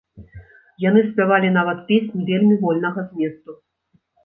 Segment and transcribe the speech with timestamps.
[0.83, 3.51] Яны спявалі нават песні вельмі вольнага зместу.